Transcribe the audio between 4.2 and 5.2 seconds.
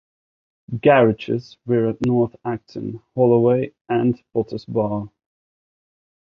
Potters Bar.